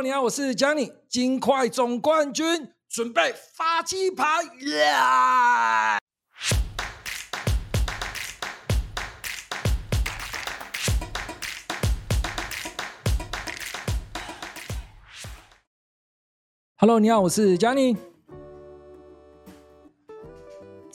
[0.00, 4.94] 你好，我是 Johnny 金块总冠军，准备发鸡排耶。
[16.76, 17.96] Hello，你好，我是 Johnny。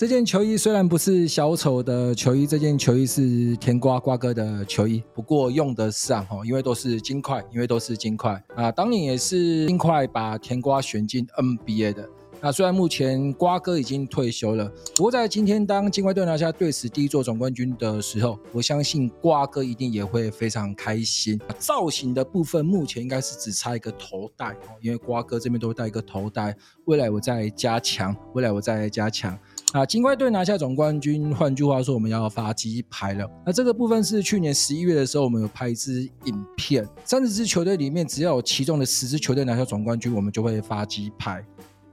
[0.04, 8.70] 这件球衣虽然不是小丑的球衣，这件球衣是甜瓜瓜哥的球衣，不过用得上哦，因为都是金块，因为都是金块啊。
[8.70, 12.10] 当年也是金块把甜瓜选进 NBA 的。
[12.44, 21.40] 那虽然目前瓜哥已经退休了，不过在今天当金块队拿下队史第一座总冠军的时候，我相信瓜哥一定也会非常开心。
[21.58, 26.54] 造型的部分目前应该是只差一个头带哦，因为瓜哥这边都会带一个头带，
[26.84, 29.40] 未来我再加强，未来我再加强。
[29.72, 33.26] 啊，金块队拿下总冠军，换句话说，我们要发鸡排了。
[33.46, 41.42] 那这个部分是去年十一月的时候，我们有拍一支影片，三十支球队里面，只要有其中的十支球队拿下总冠军，我们就会发鸡排。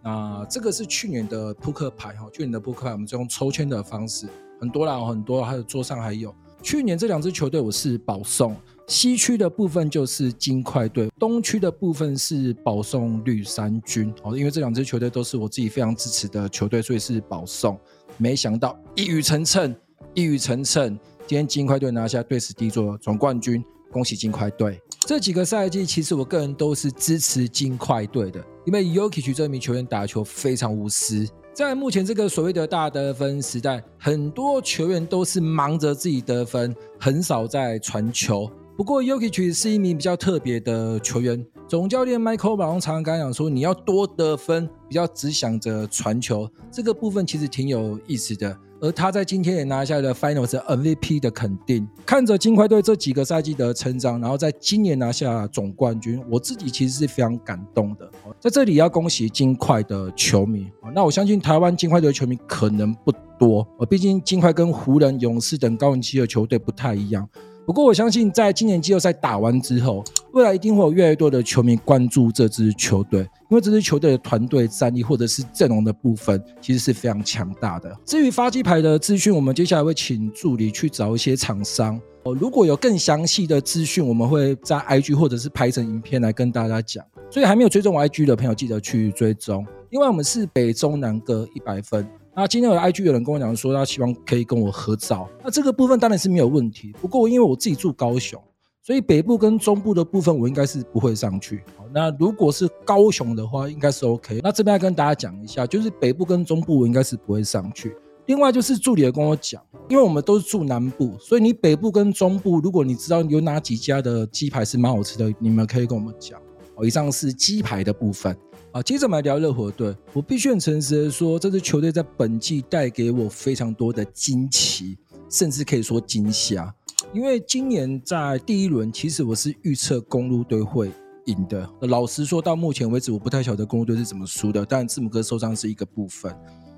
[0.03, 4.27] 那这个是去年的扑克牌哈，去年的扑克牌我们就用抽签的方式，
[4.59, 6.35] 很多啦，很多，还有桌上还有。
[6.63, 8.55] 去年这两支球队我是保送，
[8.87, 14.13] 西区的部分就是金块队，东区的部分是保送绿衫军。
[14.23, 17.79] 哦，因为这两支球队都是我自己非常支持的球队，所以是保送。
[18.19, 19.75] 没想到一语成谶，
[20.13, 20.89] 一语成谶，
[21.27, 24.79] 今天金块队拿下队史第一座总冠军，恭喜金块队！
[25.07, 31.27] 这几个赛季其实我个人都是支持金块队的，因为 Jokic 这名球员打球非常无私。
[31.53, 38.51] 在目前这个所谓的大得分时代，很多球员都是忙着自己得分，很少在传球。
[38.77, 41.45] 不过，Jokic 是一名比较特别的球员。
[41.69, 48.57] 总教练 Michael Malone 常常跟他讲说：“你要多得分，不要只想着传球。”这个部分其实挺有意思的。
[48.81, 51.87] 而他在今天也拿下了 Finals MVP 的肯定。
[52.07, 58.11] 看着金块队这几个赛季的成长，然后在今年拿下总冠军，我自己其实是非常感动的。
[58.39, 60.67] 在这里要恭喜金块的球迷。
[60.95, 67.29] 那我相信台湾金块队的球迷可能不多，毕竟金块跟湖人、勇士等高人气的球队不太一样。
[67.71, 77.97] 不过我相信，在今年季后赛打完之后，未来一定会有越来越多的球迷关注这支球队，因为这支球队的团队战力或者是阵容的部分，其实是非常强大的。
[78.05, 82.35] 至于发鸡排的资讯，我们接下来会请助理去找一些厂商哦。
[82.35, 87.05] 如果有更详细的资讯，我们会在 IG 或者是拍成影片来跟大家讲。
[87.31, 89.65] 所以还没有追踪我 IG 的朋友，记得去追踪。
[89.91, 92.05] 另外，我们是北中南各一百分。
[92.41, 95.29] 那今天有 IG 有人跟我讲说，他希望可以跟我合照。
[95.45, 96.91] 那这个部分当然是没有问题。
[96.99, 98.43] 不过因为我自己住高雄，
[98.83, 101.63] 所以北部跟中部的部分我应该是不会上去。
[101.77, 104.41] 好，那如果是高雄的话，应该是 OK。
[104.43, 107.95] 那这边要跟大家讲一下，就是北部跟中部我应该是不会上去。
[108.25, 116.41] 另外就是助理也跟我讲，因为我们都是住南部，所以你北部跟中部，如果你知道有哪几家的鸡排是蛮好吃的，你们可以跟我们讲。
[116.75, 118.35] 好，以上是鸡排的部分。
[118.73, 119.93] 啊，接着我们来聊热火队。
[120.13, 124.97] 我必须很诚实的说，这支球队在本季带给我非常多的惊奇，
[125.29, 126.73] 甚至可以说惊吓。
[127.13, 130.93] 因为今年在第一轮，其实我是预测公鹿队会
[131.25, 131.69] 赢的。
[131.81, 134.65] 老实说，到目前为止，我不太晓得公鹿队是怎么输的。
[134.65, 136.33] 但，字母哥受伤是一个部分。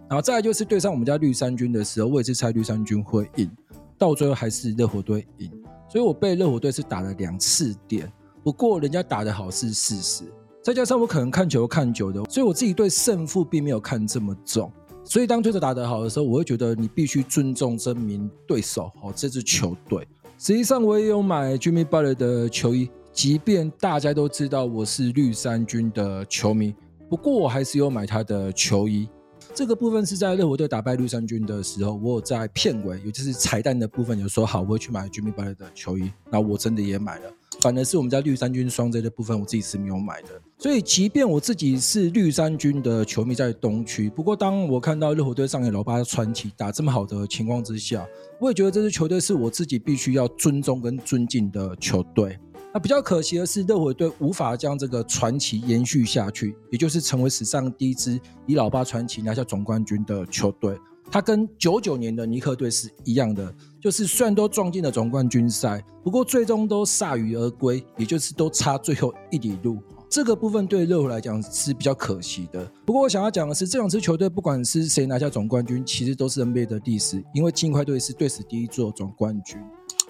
[0.08, 3.50] 然后再来就是对上我们家绿衫军的时候，我也是猜绿衫军会赢，
[3.98, 5.50] 到最后还是热火队赢。
[5.90, 8.10] 所以我被热火队是打了两次点。
[8.42, 10.24] 不过人家打得好是事实。
[10.62, 14.70] 再加上我可能看球看久的，所以我自己对胜负并没有看这么重。
[15.02, 20.06] 所以当对手打得好的时候，我会觉得你必须尊重这名对手，哦，这支球队。
[20.38, 26.72] 实际上我也有买 Jimmy Butler 的球衣，即便大家都知道我是绿衫军的球迷，
[27.10, 29.08] 不过我还是有买他的球衣。
[29.54, 36.10] 这个部分是在热火队打败绿衫军的时候，我有在片尾，也就是彩蛋的部分有说好，我会去买 Jimmy Butler 的球衣。
[36.30, 37.30] 那我真的也买了。
[37.60, 40.28] 反而是我们家绿衫军双 J 的部分，我自己是没有买的。
[40.58, 48.06] 所以，即便我自己是绿衫军的球迷，在东区，不过当我看到热火队上演老八传奇打这么好的情况之下，
[48.40, 52.38] 我也觉得这支球队是我自己必须要尊重跟尊敬的球队。
[52.74, 60.78] 那比较可惜的是，热火队无法将这个传奇延续下去，也就是成为史上第一支以老八传奇拿下总冠军的球队。
[61.10, 69.78] 他跟九九年的尼克队是一样的，就是虽然都撞进了总冠军赛，不过最终都铩羽而归，也就是都差最后一里路。
[70.08, 72.70] 这个部分对热火来讲是比较可惜的。
[72.86, 79.58] 不过我想要讲的是，这两支球队不管是谁拿下总冠军，其实都是 NBA 的历史，因为金块队是队史第一座总冠军。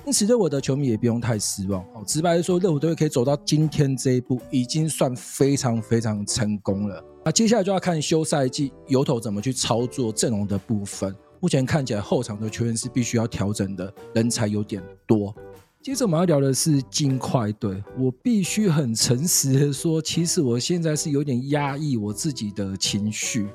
[0.04, 1.81] 因此，热火的球迷也不用太失望。
[1.94, 7.04] 哦，直白的说，热火队可以走到今天这一步，已经算非常非常成功了。
[7.25, 11.14] 那接下来就要看休赛季由头怎么去操作阵容的部分。
[11.38, 15.32] 目前看起来后场的球员是必须要调整的，人才有点多。
[15.81, 17.81] 接着我们要聊的是金块队。
[17.96, 23.46] 我必须很诚实的说，其实我现在是有点压抑我自己的情绪。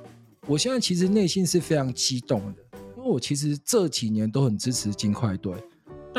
[0.45, 5.53] 我现在其实内心是非常激动的，因为我其实这几年都很支持金块队。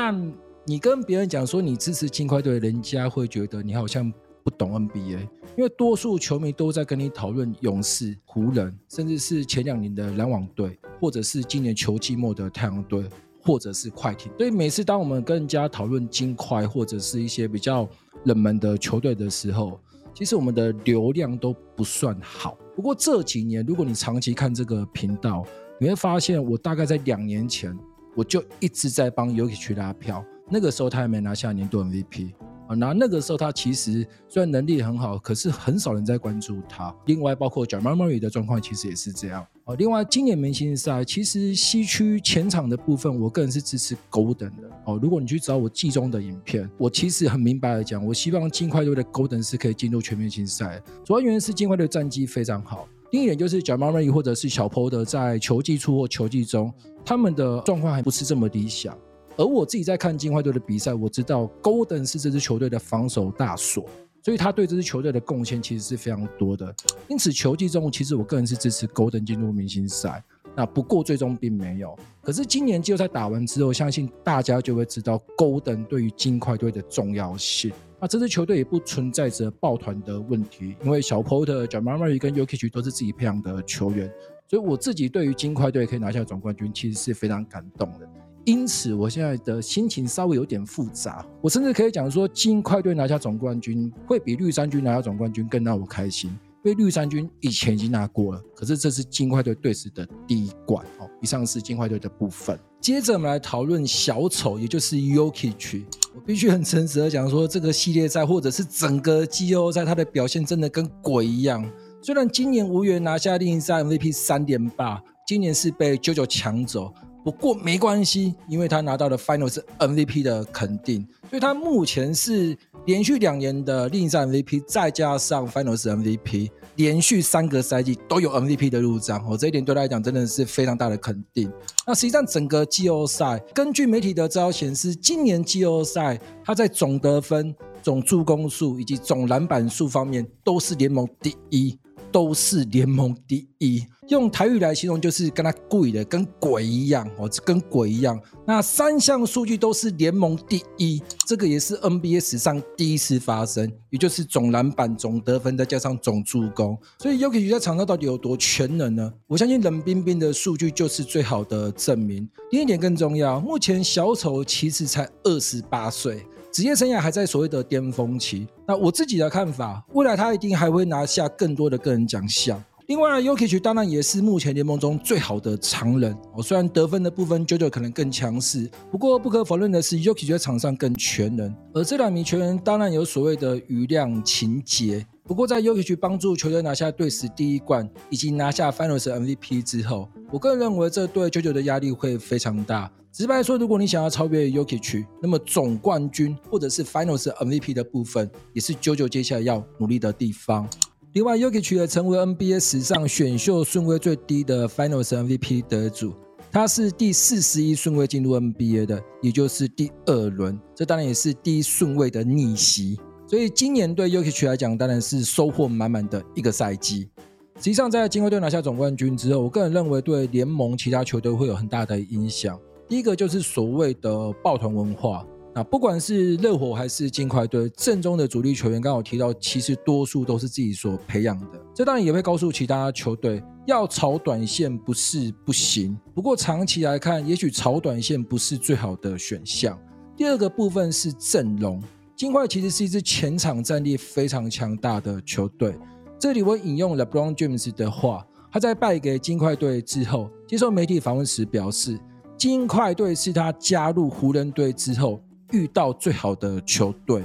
[0.01, 0.33] 但
[0.65, 4.13] 你跟别人讲说你支持金块队，人家会觉得你好像
[4.45, 13.05] 不懂 NBA，因为多数球迷都在跟你讨论勇士、湖人，甚至是前两年的篮网队，或者是今年球季末的太阳队。
[13.41, 17.89] 或者是快艇，所以每次当我们跟人家讨论金块或者是一些比较
[18.25, 19.81] 冷门的球队的时候，
[20.13, 22.59] 其实我们的流量都不算好。
[22.77, 25.47] 不过这几年，如果你长期看这个频道，
[25.81, 27.75] 你会发现我大概在两年前
[28.19, 32.33] 我就一直在帮 y o k i 去拉票，那个时候他还没拿下年度 MVP。
[32.67, 36.93] 啊，那那个时候他其实虽然能力很好，可是很少人在关注他。
[37.07, 39.47] 另外，包括 Jamal Murray 的状况其实也是这样。
[39.67, 44.69] 哦，另外今年明星赛其实西区前场的部分，我个人是支持 Golden 的。
[44.85, 50.83] 哦，如果你去找我季中的影片，我其实很明白的讲，我希望尽快队的 Golden 是可以进入全明星赛。
[51.05, 56.71] 主要原因是尽快队战绩非常好，另一点就是 j a m a r r y 或者是小波德在球季初或球季中，
[57.05, 58.97] 他们的状况还不是这么理想。
[59.37, 63.89] 而我自己在看金块队的比赛，我知道 Golden 是这支球队的防守大锁，
[64.23, 66.75] 所以他对这支球队的贡献其实是非常多的。
[67.09, 70.23] 因此球季中，其实我个人是支持 Golden 进入明星赛。
[70.59, 71.97] 那不过最终并没有。
[72.21, 77.71] 可是今年季后赛打完之后，相信大家就会知道 Golden 对于金块队的重要性。
[78.01, 84.13] 那这支球队也不存在着抱团的问题，因为小 Porter、Jamal Murray 跟 Jokic 都是自己培养的球员，
[84.49, 88.09] 所以我自己对于金块队可以拿下总冠军，其实是非常感动的。
[88.45, 91.25] 因此，我现在的心情稍微有点复杂。
[91.41, 100.85] 我甚至可以讲说，金块队拿下总冠军会比绿衫军拿下总冠军更让我开心，因为绿衫军以前已经拿过了，可是这是金块队队史的第一冠。
[100.99, 102.59] 哦，以上是金块队的部分。
[102.81, 105.85] 接着我们来讨论小丑，也就是 Jokic。
[106.15, 111.65] 我必须很诚实的讲说，这个系列赛或者是整个季后赛，他的表现真的跟鬼一样。
[112.03, 116.93] 虽然今年无缘拿下另一赛 MVP 三连霸，今年是被 JoJo 抢走。
[117.25, 122.57] 不过没关系，因为他拿到了 Finals MVP 的肯定，所以他目前是
[122.89, 129.23] 连续两年的例行赛 MVP，再加上 Finals MVP，连续三个赛季都有 MVP 的入账。
[129.29, 131.53] 哦，这一点对他来讲真的是非常大的肯定。
[131.87, 141.79] 那实际上整个季后赛，根据媒体的资料显示，今年季后赛他在总得分、总助攻数以及总篮板数方面都是联盟第一。
[142.11, 148.21] 都是联盟第一，用台语来形容就是跟他贵的，跟鬼一样哦，跟鬼一样。
[148.47, 156.79] 那三项数据都是联盟第一，这个也是 NBA 史上第一次发生，也就是总篮板、总得分再加上总助攻。
[156.99, 159.13] 所以 y o k i 在场上到底有多全能呢？
[159.27, 162.29] 我相信冷冰冰的数据就是最好的证明。
[162.51, 166.25] 另一点更重要，目前小丑其实才二十八岁。
[166.59, 172.61] 职业生涯还在所谓的巅峰期，那我自己的看法，未来他一定还会拿下更多的个人奖项。
[172.89, 176.13] 另外，Jokic 当然也是目前联盟中最好的常人。
[176.35, 181.55] 哦，虽然得分的部分 JoJo 可能更强势，不过不可否认的是，Jokic 在场上更全能。
[181.73, 185.07] 而这两名全员当然有所谓的余量情节。
[185.29, 192.91] 不过，在 Jokic 帮助球队拿下队史第一冠，以及拿下 Finals MVP 之后，我个人认为这对九九的压力会非常大。
[193.13, 200.67] 直白说，如果你想要超越 Jokic，那么总冠军或者是 Finals MVP 的部分，也是九九接下来要努力的地方。
[201.13, 206.15] 另外，Jokic 也成为 NBA 史上选秀顺位最低的 Finals MVP 得主，
[206.51, 210.59] 他是第四十一顺位进入 NBA 的，也就是第二轮。
[210.75, 212.99] 这当然也是第一顺位的逆袭。
[213.29, 217.11] 所以今年对 UKE 来讲，当然是收获满满的一个赛季。
[217.57, 222.59] 实际上，在金块队拿下总冠军之后，我个人认为对联盟其他球队会有很大的影响。
[222.89, 231.61] 第一个就是所谓的抱团文化，那不管是热火还是金块队，阵中的主力球员，刚好提到，其实多数都是自己所培养的。
[231.75, 239.79] 这当然也会告诉其他球队，要炒短线不是不行，不过长期来看，也许炒短线不是最好的选项。
[240.17, 241.83] 第二个部分是阵容，
[242.19, 245.73] 金块其实是一支前场战力非常强大的球队。
[246.19, 251.97] 这里我引用 LeBron James 的话，他在败给金块队之后，接受媒体访问时表示。
[252.37, 255.21] 金块队是他加入湖人队之后
[255.53, 257.23] 遇到最好的球队。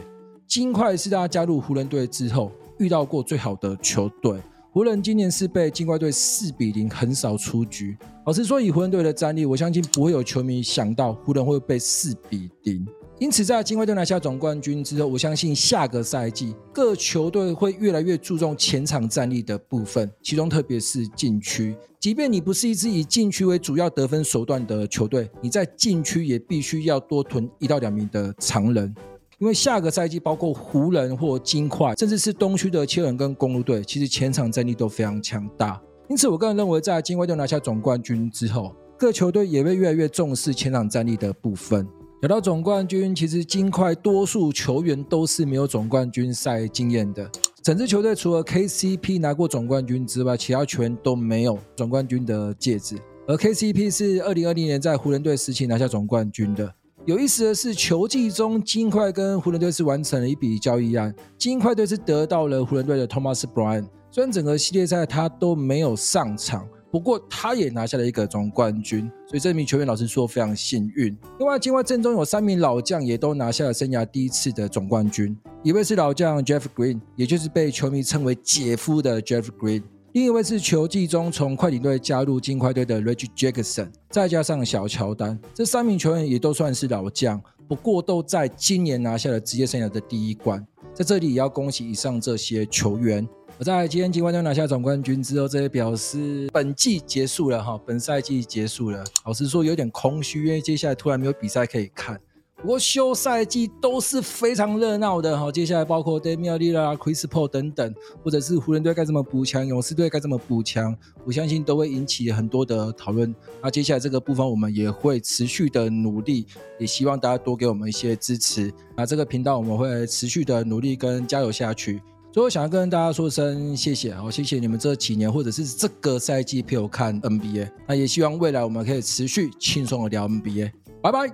[0.48, 4.40] 金块是他加入湖人队之后遇到过最好的球队。
[4.72, 7.98] 湖人今年是被金块队四比零横扫出局。
[8.28, 12.86] 老实说，以湖人队的战力，我相信不会有球迷想到湖人会被四比零。
[13.24, 21.74] 因此，在金块队拿下总冠军之后，我相信下个赛季各球队会越来越注重前场战力的部分，其中特别是禁区。
[22.02, 28.94] 即便你不是一支以禁区为主要得分手段的球队，你在禁区也必须要多囤一到两名的长人，
[29.38, 35.82] 因为下个赛季包括湖人或金块，甚至是东区的切尔跟公路队，其实前场战力都非常强大。
[36.10, 41.88] 因此，我个人认为，在金块队拿下总冠军之后，各球队也会越来越重视前场战力的部分。
[42.24, 47.30] 聊到总冠军，其实金块多数球员都是没有总冠军赛经验的。
[47.62, 52.96] 整支球队除了 KCP 拿过总冠军之外，其他球员都没有总冠军的戒指。
[53.28, 56.74] 而 KCP 是二零二零年在湖人队时期拿下总冠军的。
[57.04, 63.88] 有意思的是，球季中金块跟湖人队是完成了一笔交易案，金块队是得到了湖人队的 Thomas Bryant。
[64.10, 66.66] 虽然整个系列赛他都没有上场。
[66.94, 71.18] 不过他也拿下了一个总冠军，所以这名球员老实说非常幸运。
[71.40, 79.82] 另外，金块阵中有三名老将也都拿下了生涯第一次的总冠军，一位是老将 Jeff Green，也就是被球迷称为姐夫的 Jeff Green；
[80.12, 90.64] 另一位是球季中从快艇队加入金块队的 Reggie Jackson，再加上小乔丹，这三名球员也都算是老将，不过都在今年拿下了职业生涯的第一冠。
[90.94, 93.28] 在这里也要恭喜以上这些球员。
[93.60, 99.04] 我在今天金块队拿下总冠军之后，这也表示本季结束了哈，本赛季结束了。
[99.26, 102.20] 老实说有点空虚，因为接下来突然没有比赛可以看。
[102.56, 107.94] 不过休赛季都是非常热闹的哈，接下来包括 Damian l i l l a r、Chris Paul 等等，
[108.24, 113.34] 或者是湖人队该怎么补强，勇士队该怎么补强，我相信都会引起很多的讨论。
[113.62, 116.48] 那接下来这个部分我们也会持续的努力，
[116.80, 118.74] 也希望大家多给我们一些支持。
[118.96, 122.02] 那这个频道我们会持续的努力跟加油下去。
[122.34, 131.32] 所以我想要跟大家说声谢谢，好，谢谢你们这几年或者是这个赛季陪我看 NBA，那也希望未来我们可以持续轻松的聊 NBA，拜拜。